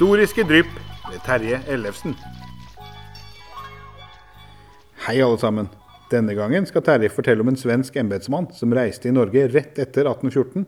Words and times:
Historiske 0.00 0.42
drypp 0.42 0.66
med 1.10 1.20
Terje 1.26 1.60
Ellefsen. 1.68 2.16
Hei, 5.06 5.20
alle 5.20 5.38
sammen. 5.38 5.68
Denne 6.10 6.34
gangen 6.34 6.66
skal 6.66 6.82
Terje 6.82 7.08
fortelle 7.14 7.44
om 7.44 7.48
en 7.52 7.58
svensk 7.58 7.94
embetsmann 8.00 8.48
som 8.56 8.74
reiste 8.74 9.06
i 9.08 9.14
Norge 9.14 9.44
rett 9.52 9.78
etter 9.78 10.08
1814, 10.10 10.66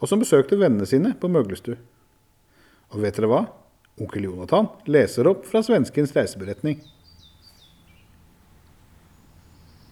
og 0.00 0.08
som 0.08 0.20
besøkte 0.22 0.56
vennene 0.56 0.86
sine 0.88 1.12
på 1.20 1.28
Møglestu. 1.28 1.74
Og 2.94 3.02
vet 3.04 3.16
dere 3.18 3.28
hva? 3.28 3.42
Onkel 4.00 4.24
Jonathan 4.30 4.66
leser 4.88 5.28
opp 5.28 5.44
fra 5.48 5.60
svenskens 5.66 6.14
reiseberetning. 6.16 6.80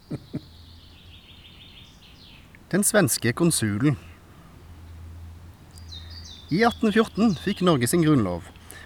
Den 2.72 2.83
svenske 2.86 3.33
konsulen. 3.36 3.97
I 6.48 6.62
1814 6.64 7.36
fikk 7.42 7.60
Norge 7.66 7.86
sin 7.91 8.05
grunnlov, 8.06 8.42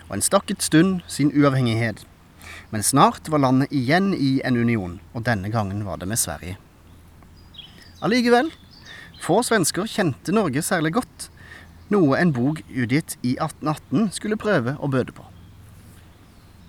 og 0.09 0.15
en 0.17 0.25
stakket 0.25 0.63
stund 0.65 1.01
sin 1.07 1.31
uavhengighet. 1.37 2.10
Men 2.71 2.83
snart 2.83 3.29
var 3.29 3.43
landet 3.43 3.73
igjen 3.75 4.13
i 4.15 4.41
en 4.45 4.57
union, 4.57 5.01
og 5.13 5.25
denne 5.27 5.51
gangen 5.51 5.83
var 5.85 5.99
det 5.99 6.09
med 6.09 6.19
Sverige. 6.19 6.57
Allikevel, 8.01 8.53
få 9.21 9.43
svensker 9.45 9.91
kjente 9.91 10.33
Norge 10.33 10.63
særlig 10.63 10.95
godt, 10.97 11.27
noe 11.91 12.15
en 12.21 12.31
bok 12.33 12.63
utgitt 12.71 13.17
i 13.27 13.35
1818 13.35 14.13
skulle 14.15 14.39
prøve 14.41 14.77
å 14.79 14.89
bøde 14.89 15.13
på. 15.17 15.27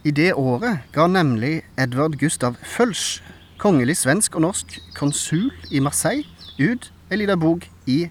I 0.03 0.11
det 0.17 0.31
året 0.33 0.89
ga 0.95 1.05
nemlig 1.05 1.61
Edvard 1.77 2.17
Gustav 2.17 2.57
Fölsch, 2.65 3.21
kongelig 3.61 3.99
svensk 4.01 4.35
og 4.39 4.47
norsk 4.47 4.79
konsul 4.97 5.51
i 5.69 5.79
Marseille, 5.79 6.25
ut 6.57 6.89
ei 7.11 7.21
lita 7.21 7.37
bok 7.37 7.67
i 7.85 8.07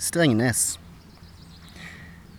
Strengnes. 0.00 0.78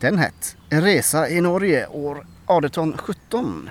Den 0.01 0.17
het 0.17 0.55
'Resa 0.72 1.27
i 1.29 1.39
Norge 1.39 1.85
år 1.88 2.25
1817' 2.47 3.69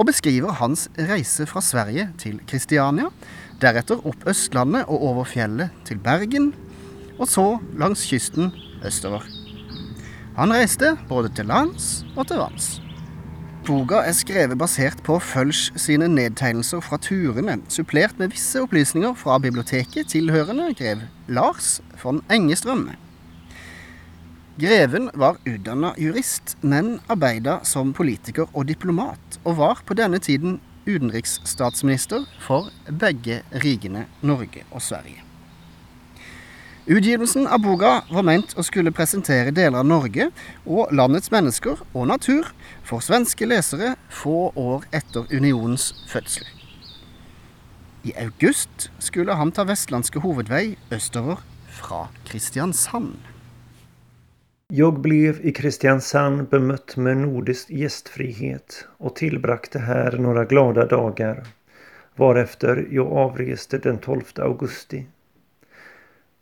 og 0.00 0.06
beskriver 0.08 0.54
hans 0.56 0.86
reise 0.96 1.44
fra 1.48 1.60
Sverige 1.60 2.06
til 2.20 2.38
Kristiania, 2.48 3.10
deretter 3.60 4.00
opp 4.08 4.24
Østlandet 4.30 4.88
og 4.88 5.02
over 5.10 5.26
fjellet 5.28 5.74
til 5.84 6.00
Bergen, 6.00 6.54
og 7.20 7.28
så 7.28 7.58
langs 7.76 8.06
kysten 8.08 8.48
østover. 8.86 9.26
Han 10.38 10.54
reiste 10.56 10.94
både 11.10 11.28
til 11.36 11.50
lands 11.50 12.06
og 12.16 12.30
til 12.30 12.40
vanns. 12.40 12.78
Boka 13.66 14.00
er 14.08 14.16
skrevet 14.16 14.56
basert 14.58 15.02
på 15.04 15.18
Følsch 15.20 15.76
sine 15.76 16.08
nedtegnelser 16.08 16.80
fra 16.80 16.96
turene, 16.96 17.58
supplert 17.68 18.16
med 18.18 18.32
visse 18.32 18.62
opplysninger 18.62 19.12
fra 19.20 19.36
biblioteket 19.38 20.08
tilhørende 20.14 20.72
grev 20.78 21.04
Lars 21.28 21.82
von 22.00 22.24
Engestrøm. 22.32 22.88
Greven 24.60 25.10
var 25.14 25.36
utdanna 25.44 25.94
jurist, 25.98 26.56
men 26.60 27.00
arbetade 27.06 27.64
som 27.64 27.92
politiker 27.92 28.46
och 28.52 28.66
diplomat, 28.66 29.40
och 29.42 29.56
var 29.56 29.78
på 29.84 29.94
denne 29.94 30.18
tiden 30.18 30.60
utenriksstatsminister 30.84 32.24
för 32.40 32.66
begge 32.88 33.42
rikene 33.50 34.04
Norge 34.20 34.64
och 34.70 34.82
Sverige. 34.82 35.22
Utgivelsen 36.86 37.46
av 37.46 37.60
boka 37.60 38.02
var 38.10 38.22
ment 38.22 38.52
å 38.58 38.62
skulle 38.62 38.92
presentera 38.92 39.50
delar 39.50 39.78
av 39.78 39.86
Norge 39.86 40.30
och 40.64 40.92
landets 40.92 41.30
människor 41.30 41.78
och 41.92 42.06
natur 42.06 42.46
för 42.84 43.00
svenska 43.00 43.46
läsare 43.46 43.94
få 44.10 44.52
år 44.54 44.84
efter 44.90 45.24
unionens 45.32 45.94
fødsel. 46.08 46.46
I 48.02 48.12
august 48.16 48.90
skulle 48.98 49.32
han 49.32 49.52
ta 49.52 49.64
vestlandske 49.64 50.18
hovedvei 50.18 50.76
österut 50.90 51.38
från 51.68 52.06
Kristiansand. 52.24 53.39
Jag 54.72 55.00
blev 55.00 55.46
i 55.46 55.52
Kristiansand 55.52 56.48
bemött 56.48 56.96
med 56.96 57.16
nordisk 57.16 57.70
gästfrihet 57.70 58.86
och 58.96 59.16
tillbragte 59.16 59.78
här 59.78 60.12
några 60.18 60.44
glada 60.44 60.86
dagar, 60.86 61.46
varefter 62.16 62.86
jag 62.90 63.06
avreste 63.06 63.78
den 63.78 63.98
12 63.98 64.22
augusti. 64.36 65.06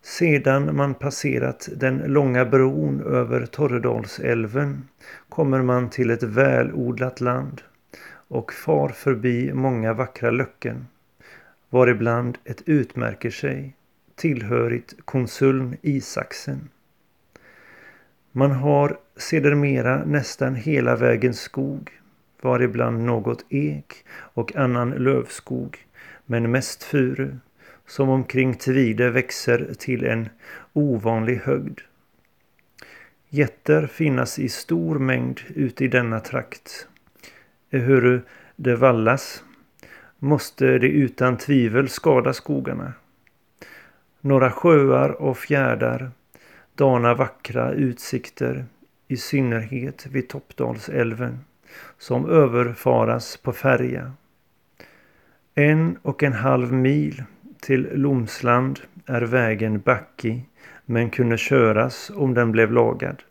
Sedan 0.03 0.77
man 0.77 0.95
passerat 0.95 1.69
den 1.77 1.99
långa 1.99 2.45
bron 2.45 3.01
över 3.01 3.47
Torredalsälven 3.47 4.89
kommer 5.29 5.63
man 5.63 5.91
till 5.91 6.11
ett 6.11 6.23
välodlat 6.23 7.21
land 7.21 7.63
och 8.11 8.53
far 8.53 8.89
förbi 8.89 9.53
många 9.53 9.93
vackra 9.93 10.31
löcken, 10.31 10.87
varibland 11.71 12.39
ett 12.45 12.63
utmärker 12.67 13.31
sig, 13.31 13.77
tillhörigt 14.17 14.95
konsuln 15.05 15.77
Isaksen. 15.83 16.69
Man 18.33 18.51
har 18.51 18.99
sedermera 19.17 20.05
nästan 20.05 20.55
hela 20.55 20.97
vägen 20.97 21.35
skog, 21.35 21.91
varibland 22.43 23.05
något 23.05 23.45
ek 23.49 24.05
och 24.11 24.57
annan 24.57 24.91
lövskog, 24.91 25.79
men 26.27 26.51
mest 26.51 26.85
furu, 26.85 27.31
som 27.87 28.09
omkring 28.09 28.55
Tvide 28.55 29.11
växer 29.11 29.75
till 29.79 30.05
en 30.05 30.29
ovanlig 30.73 31.37
högd. 31.37 31.81
Jätter 33.29 33.87
finnas 33.87 34.39
i 34.39 34.49
stor 34.49 34.99
mängd 34.99 35.41
ute 35.49 35.85
i 35.85 35.89
denna 35.89 36.21
trakt. 36.21 36.87
Eh, 37.71 37.81
Ehuru 37.81 38.21
det 38.57 38.77
vallas 38.77 39.45
måste 40.19 40.79
det 40.79 40.89
utan 40.89 41.37
tvivel 41.37 41.89
skada 41.89 42.33
skogarna. 42.33 42.93
Några 44.21 44.51
sjöar 44.51 45.11
och 45.11 45.39
fjärdar 45.39 46.11
dana 46.79 47.15
vackra 47.15 47.73
utsikter 47.73 48.65
i 49.09 49.17
synnerhet 49.17 50.07
vid 50.07 50.29
Toppdalsälven 50.29 51.45
som 51.99 52.31
överfaras 52.31 53.37
på 53.37 53.53
färja. 53.53 54.13
En 55.55 55.99
och 56.03 56.23
en 56.23 56.33
halv 56.33 56.73
mil 56.73 57.25
till 57.61 57.89
Lomsland 57.95 58.81
är 59.07 59.23
vägen 59.23 59.81
backig 59.81 60.49
men 60.85 61.11
kunde 61.11 61.39
köras 61.39 62.11
om 62.15 62.35
den 62.35 62.53
blev 62.53 62.73
lagad. 62.73 63.23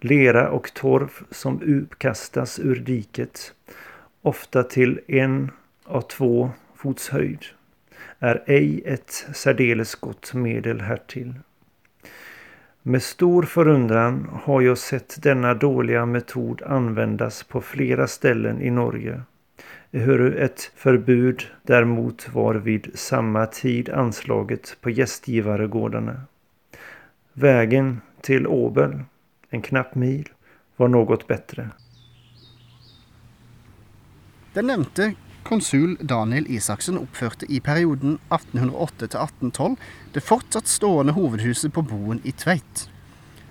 Lera 0.00 0.50
och 0.50 0.74
torv 0.74 1.10
som 1.30 1.62
uppkastas 1.62 2.58
ur 2.58 2.76
diket, 2.76 3.54
ofta 4.22 4.62
till 4.62 5.00
en 5.06 5.50
av 5.84 6.00
två 6.00 6.50
fots 6.76 7.08
höjd, 7.08 7.44
är 8.18 8.42
ej 8.46 8.82
ett 8.86 9.10
särdeles 9.34 9.94
gott 9.94 10.34
medel 10.34 10.80
härtill. 10.80 11.34
Med 12.82 13.02
stor 13.02 13.42
förundran 13.42 14.28
har 14.42 14.60
jag 14.60 14.78
sett 14.78 15.22
denna 15.22 15.54
dåliga 15.54 16.06
metod 16.06 16.62
användas 16.62 17.42
på 17.42 17.60
flera 17.60 18.06
ställen 18.06 18.62
i 18.62 18.70
Norge. 18.70 19.22
Ehuru 19.92 20.34
ett 20.34 20.72
förbud 20.76 21.42
däremot 21.62 22.34
var 22.34 22.54
vid 22.54 22.90
samma 22.94 23.46
tid 23.46 23.88
anslaget 23.88 24.76
på 24.80 24.90
gästgivaregårdarna. 24.90 26.22
Vägen 27.32 28.00
till 28.20 28.46
Åbel, 28.46 29.00
en 29.50 29.62
knapp 29.62 29.94
mil, 29.94 30.28
var 30.76 30.88
något 30.88 31.26
bättre. 31.26 31.70
Den 34.52 34.66
nevnte 34.66 35.14
konsul 35.46 35.96
Daniel 36.00 36.46
Isaksen 36.50 36.98
oppførte 37.00 37.46
i 37.48 37.60
perioden 37.64 38.18
1808-1812 38.30 39.76
det 40.14 40.22
fortsatt 40.24 40.70
stående 40.70 41.14
hovedhuset 41.16 41.72
på 41.74 41.84
Boen 41.86 42.22
i 42.24 42.32
Tveit. 42.32 42.86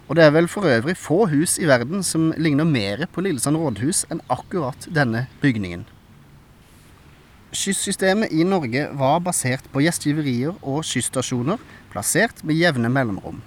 Og 0.09 0.17
det 0.17 0.25
er 0.25 0.33
vel 0.33 0.49
for 0.49 0.65
øvrig 0.65 0.97
få 0.97 1.27
hus 1.29 1.59
i 1.61 1.67
verden 1.69 2.03
som 2.03 2.31
ligner 2.37 2.65
mer 2.65 3.05
på 3.13 3.21
Lillesand 3.21 3.59
rådhus 3.61 4.05
enn 4.09 4.23
akkurat 4.33 4.89
denne 4.89 5.27
bygningen. 5.41 5.85
Kystsystemet 7.53 8.33
i 8.33 8.43
Norge 8.45 8.87
var 8.97 9.21
basert 9.25 9.65
på 9.73 9.81
gjestgiverier 9.81 10.57
og 10.61 10.83
skysstasjoner 10.85 11.61
plassert 11.93 12.43
med 12.45 12.57
jevne 12.57 12.89
mellomrom. 12.93 13.41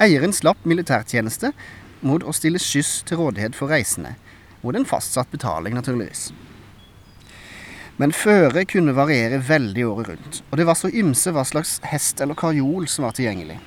Eieren 0.00 0.34
slapp 0.36 0.60
militærtjeneste 0.68 1.52
mot 2.04 2.24
å 2.24 2.34
stille 2.36 2.60
skyss 2.62 3.02
til 3.08 3.20
rådighet 3.20 3.56
for 3.56 3.72
reisende, 3.72 4.14
mot 4.62 4.76
en 4.76 4.86
fastsatt 4.88 5.32
betaling, 5.32 5.76
naturligvis. 5.76 6.28
Men 7.98 8.14
føret 8.14 8.68
kunne 8.70 8.94
variere 8.94 9.40
veldig 9.42 9.86
året 9.88 10.12
rundt, 10.12 10.42
og 10.50 10.60
det 10.60 10.66
var 10.68 10.78
så 10.78 10.90
ymse 10.90 11.32
hva 11.34 11.42
slags 11.46 11.80
hest 11.90 12.20
eller 12.22 12.38
karjol 12.38 12.86
som 12.86 13.08
var 13.08 13.16
tilgjengelig. 13.16 13.58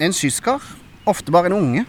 En 0.00 0.16
skysskar, 0.16 0.64
ofte 1.04 1.32
bare 1.34 1.52
en 1.52 1.58
unge, 1.58 1.84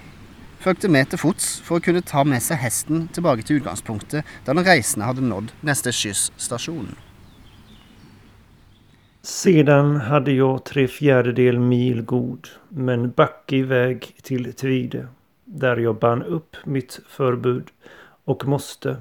fulgte 0.60 0.90
med 0.92 1.08
til 1.12 1.22
fots 1.22 1.48
for 1.64 1.80
å 1.80 1.86
kunne 1.86 2.04
ta 2.04 2.26
med 2.28 2.44
seg 2.44 2.60
hesten 2.60 3.08
tilbake 3.16 3.46
til 3.48 3.62
utgangspunktet 3.62 4.28
da 4.44 4.54
den 4.54 4.66
reisende 4.68 5.08
hadde 5.08 5.24
nådd 5.24 5.54
neste 5.64 5.94
skysstasjon. 5.96 6.92
Sedan 9.26 9.96
hade 10.06 10.36
jag 10.36 10.66
tre 10.66 10.88
fjärdedel 10.88 11.60
mil 11.60 12.02
god, 12.02 12.50
men 12.70 13.12
backig 13.12 13.66
väg 13.66 14.12
till 14.22 14.54
Tvide, 14.54 15.08
där 15.46 15.78
jag 15.78 16.00
band 16.00 16.24
upp 16.24 16.56
mitt 16.66 17.00
förbud 17.08 17.72
och 18.26 18.46
måste, 18.48 18.98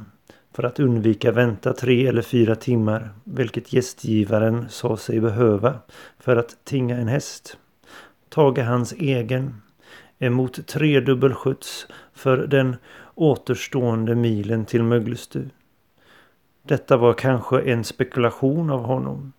för 0.55 0.63
att 0.63 0.81
undvika 0.81 1.33
vänta 1.33 1.73
tre 1.73 2.07
eller 2.07 2.23
fyra 2.23 2.55
timmar, 2.55 3.11
vilket 3.25 3.73
gästgivaren 3.73 4.69
sa 4.69 4.97
sig 4.97 5.21
behöva 5.21 5.79
för 6.19 6.37
att 6.37 6.65
tinga 6.65 6.97
en 6.97 7.09
häst, 7.09 7.57
taga 8.29 8.65
hans 8.65 8.93
egen, 8.93 9.63
emot 10.19 10.67
tredubbel 10.67 11.35
skjuts 11.35 11.87
för 12.13 12.37
den 12.37 12.77
återstående 13.15 14.15
milen 14.15 14.65
till 14.65 14.83
Möglestu. 14.83 15.45
Detta 16.63 16.97
var 16.97 17.13
kanske 17.13 17.61
en 17.61 17.85
spekulation 17.85 18.71
av 18.71 18.85
honom, 18.85 19.33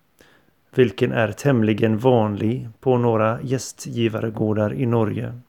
vilken 0.74 1.12
är 1.12 1.32
tämligen 1.32 1.98
vanlig 1.98 2.68
på 2.80 2.98
några 2.98 3.42
gästgivaregårdar 3.42 4.74
i 4.74 4.86
Norge. 4.86 5.40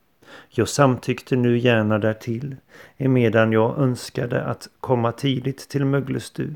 Jag 0.50 0.70
samtyckte 0.70 1.36
nu 1.36 1.58
gärna 1.58 2.00
därtill, 2.00 2.56
emedan 2.98 3.52
jag 3.52 3.78
önskade 3.78 4.44
att 4.44 4.70
komma 4.80 5.12
tidigt 5.12 5.70
till 5.70 5.86
Möglestu, 5.86 6.54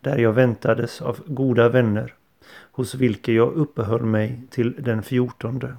där 0.00 0.18
jag 0.18 0.32
väntades 0.32 1.02
av 1.02 1.18
goda 1.26 1.68
vänner, 1.68 2.14
hos 2.72 2.94
vilka 2.94 3.32
jag 3.32 3.52
uppehöll 3.52 4.02
mig 4.02 4.42
till 4.50 4.74
den 4.78 5.02
fjortonde. 5.02 5.76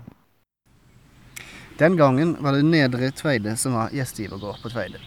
Den 1.77 1.97
gången 1.97 2.37
var 2.39 2.51
det 2.51 2.63
Nedre 2.63 3.11
Tveide 3.11 3.57
som 3.57 3.73
var 3.73 3.89
gjestgivergård 3.91 4.61
på 4.63 4.69
Tveide. 4.69 4.97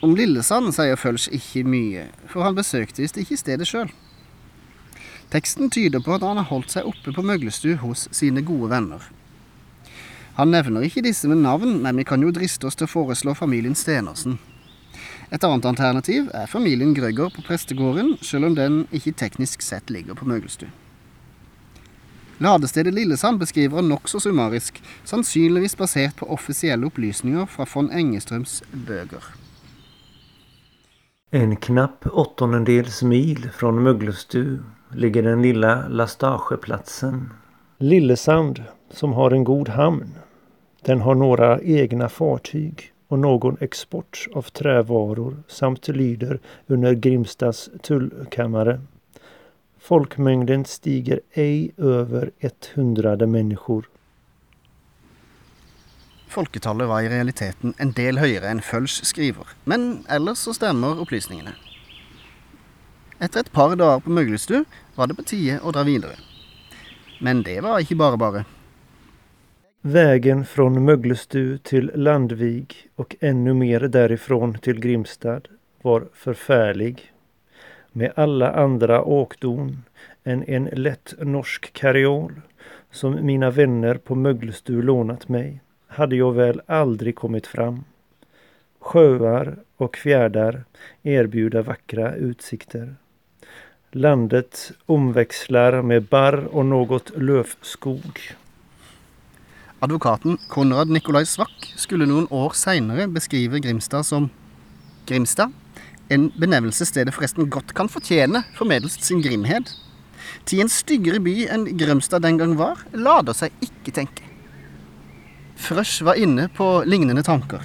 Om 0.00 0.16
Lillesand 0.16 0.74
säger 0.74 0.96
Fölsch 0.96 1.28
inte 1.32 1.68
mycket, 1.68 2.08
för 2.26 2.40
han 2.40 2.54
besökte 2.54 3.02
visst 3.02 3.16
inte 3.16 3.36
stedet 3.36 3.68
själv. 3.68 3.88
Texten 5.28 5.70
tyder 5.70 6.00
på 6.00 6.12
att 6.12 6.22
han 6.22 6.36
har 6.36 6.44
hållit 6.44 6.70
sig 6.70 6.82
uppe 6.82 7.12
på 7.12 7.22
Möglestu 7.22 7.74
hos 7.74 8.14
sina 8.14 8.40
goda 8.40 8.66
vänner. 8.66 9.02
Han 10.40 10.54
nevner 10.54 10.86
ikke 10.86 11.02
disse 11.04 11.28
med 11.28 11.42
navn, 11.44 11.82
men 11.84 11.98
vi 12.00 12.04
kan 12.08 12.22
jo 12.24 12.30
driste 12.32 12.64
oss 12.64 12.78
til 12.80 12.86
å 12.86 12.90
foreslå 12.90 13.34
familien 13.36 13.74
Stenersen. 13.76 14.38
Et 15.28 15.42
annet 15.44 15.66
alternativ 15.68 16.30
er 16.32 16.48
familien 16.48 16.94
Grøgger 16.96 17.28
på 17.34 17.44
prestegården, 17.44 18.14
selv 18.24 18.48
om 18.48 18.54
den 18.56 18.78
ikke 18.88 19.12
teknisk 19.20 19.60
sett 19.60 19.92
ligger 19.92 20.16
på 20.16 20.24
Møglestu. 20.30 20.64
Ladestedet 22.40 22.94
Lillesand 22.96 23.36
beskriver 23.42 23.82
han 23.82 23.90
nokså 23.92 24.22
summarisk, 24.24 24.80
sannsynligvis 25.04 25.76
basert 25.76 26.16
på 26.16 26.30
offisielle 26.32 26.88
opplysninger 26.88 27.44
fra 27.44 27.68
von 27.74 27.92
Engeströms 27.92 28.62
bøker. 28.72 29.28
En 31.36 31.52
knapp 31.68 32.08
åttondels 32.08 33.02
mil 33.02 33.50
från 33.52 33.82
Möglestu 33.84 34.58
ligger 34.96 35.28
den 35.28 35.44
lilla 35.44 35.84
Lastageplatsen. 35.88 37.28
Lillesand 37.78 38.64
som 38.90 39.12
har 39.12 39.36
en 39.36 39.44
god 39.44 39.68
hamn. 39.76 40.16
Den 40.82 41.00
har 41.00 41.14
några 41.14 41.60
egna 41.60 42.08
fartyg 42.08 42.92
och 43.08 43.18
någon 43.18 43.56
export 43.60 44.26
av 44.34 44.42
trävaror 44.42 45.36
samt 45.48 45.88
lyder 45.88 46.40
under 46.66 46.94
Grimstads 46.94 47.70
tullkammare. 47.82 48.80
Folkmängden 49.78 50.64
stiger 50.64 51.20
ej 51.32 51.70
över 51.76 52.30
ett 52.38 52.70
hundrade 52.74 53.26
människor. 53.26 53.88
Folketallet 56.28 56.88
var 56.88 57.00
i 57.00 57.08
realiteten 57.08 57.74
en 57.78 57.92
del 57.92 58.18
högre 58.18 58.48
än 58.48 58.62
Fölsch 58.62 59.04
skriver, 59.04 59.46
men 59.64 60.04
ellers 60.08 60.38
så 60.38 60.54
stämmer 60.54 61.00
upplysningarna. 61.00 61.50
Etter 63.18 63.40
ett 63.40 63.52
par 63.52 63.76
dagar 63.76 64.00
på 64.00 64.10
Møglestu 64.10 64.64
var 64.94 65.06
det 65.06 65.14
på 65.14 65.22
tide 65.22 65.58
å 65.60 65.72
dra 65.72 65.82
videre. 65.82 66.16
Men 67.20 67.42
det 67.42 67.60
var 67.60 67.80
ikke 67.80 67.98
bare 68.00 68.16
bare. 68.16 68.44
Vägen 69.82 70.44
från 70.44 70.84
Möglestu 70.84 71.58
till 71.58 71.90
Landvig 71.94 72.74
och 72.96 73.16
ännu 73.20 73.54
mer 73.54 73.80
därifrån 73.80 74.58
till 74.58 74.80
Grimstad 74.80 75.40
var 75.82 76.04
förfärlig. 76.14 77.12
Med 77.92 78.12
alla 78.16 78.50
andra 78.52 79.04
åkdon 79.04 79.82
än 80.24 80.44
en 80.44 80.64
lätt 80.64 81.14
norsk 81.18 81.72
karriol 81.72 82.40
som 82.90 83.26
mina 83.26 83.50
vänner 83.50 83.94
på 83.94 84.14
Möglestu 84.14 84.82
lånat 84.82 85.28
mig 85.28 85.60
hade 85.86 86.16
jag 86.16 86.32
väl 86.32 86.62
aldrig 86.66 87.14
kommit 87.14 87.46
fram. 87.46 87.84
Sjöar 88.78 89.56
och 89.76 89.96
fjärdar 89.96 90.64
erbjuder 91.02 91.62
vackra 91.62 92.14
utsikter. 92.14 92.94
Landet 93.90 94.72
omväxlar 94.86 95.82
med 95.82 96.02
barr 96.02 96.44
och 96.44 96.66
något 96.66 97.10
lövskog. 97.16 98.20
Advokaten 99.80 100.36
Konrad 100.48 100.90
Nikolai 100.92 101.22
Svakk 101.24 101.70
skulle 101.80 102.04
noen 102.04 102.26
år 102.36 102.52
seinere 102.52 103.06
beskrive 103.08 103.62
Grimstad 103.64 104.04
som 104.04 104.26
Grimstad, 105.08 105.54
en 106.12 106.26
benevnelse 106.36 106.84
stedet 106.84 107.14
forresten 107.16 107.48
godt 107.48 107.72
kan 107.72 107.88
fortjene 107.88 108.42
formedelst 108.58 109.06
sin 109.08 109.22
grimhed. 109.24 109.70
Til 110.44 110.60
en 110.60 110.68
styggere 110.68 111.22
by 111.24 111.32
enn 111.54 111.64
Grømstad 111.80 112.26
den 112.26 112.36
gang 112.42 112.52
var, 112.60 112.82
lader 112.92 113.32
seg 113.38 113.56
ikke 113.64 113.94
tenke. 114.02 114.28
Frøsch 115.56 116.04
var 116.04 116.20
inne 116.20 116.50
på 116.52 116.68
lignende 116.84 117.24
tanker. 117.24 117.64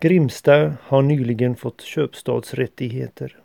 Grimstad 0.00 0.78
har 0.88 1.04
nyligen 1.04 1.52
fått 1.56 1.84
köpstadsrättigheter. 1.84 3.36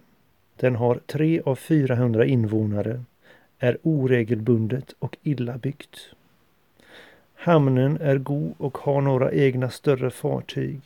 Den 0.63 0.79
har 0.79 1.03
tre 1.11 1.41
av 1.43 1.59
400 1.59 2.25
invånare, 2.25 3.01
är 3.61 3.77
oregelbundet 3.83 4.95
och 4.99 5.17
illa 5.23 5.57
byggt. 5.57 6.15
Hamnen 7.43 7.97
är 8.01 8.17
god 8.17 8.53
och 8.57 8.77
har 8.77 9.01
några 9.01 9.31
egna 9.31 9.69
större 9.69 10.11
fartyg 10.11 10.81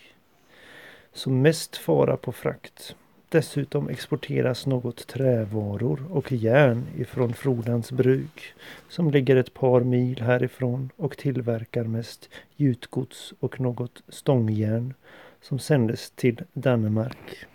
som 1.13 1.42
mest 1.42 1.78
fara 1.78 2.18
på 2.18 2.31
frakt. 2.31 2.96
Dessutom 3.30 3.90
exporteras 3.90 4.66
något 4.66 5.07
trävaror 5.07 6.00
och 6.10 6.31
järn 6.31 6.84
ifrån 6.98 7.34
Frodans 7.34 7.92
bruk 7.92 8.54
som 8.90 9.12
ligger 9.12 9.36
ett 9.36 9.54
par 9.54 9.81
mil 9.81 10.22
härifrån 10.22 10.90
och 10.96 11.18
tillverkar 11.18 11.84
mest 11.84 12.30
gjutgods 12.56 13.34
och 13.40 13.60
något 13.60 14.04
stångjärn 14.10 14.94
som 15.42 15.60
sändes 15.60 16.12
till 16.12 16.42
Danmark. 16.54 17.48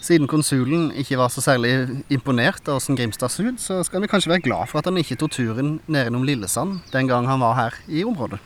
Siden 0.00 0.28
konsulen 0.30 0.90
ikke 0.94 1.18
var 1.18 1.32
så 1.32 1.42
særlig 1.42 2.02
imponert 2.12 2.68
av 2.68 2.80
åssen 2.80 2.98
Grimstad 2.98 3.32
så 3.32 3.48
ut, 3.48 3.62
så 3.62 3.80
skal 3.86 4.04
vi 4.04 4.10
kanskje 4.10 4.34
være 4.34 4.44
glad 4.44 4.70
for 4.70 4.80
at 4.80 4.90
han 4.90 5.00
ikke 5.00 5.18
tok 5.18 5.34
turen 5.38 5.78
ned 5.86 6.06
gjennom 6.06 6.26
Lillesand 6.26 6.78
den 6.92 7.08
gang 7.10 7.26
han 7.26 7.42
var 7.42 7.56
her 7.58 7.80
i 7.88 8.04
området. 8.06 8.38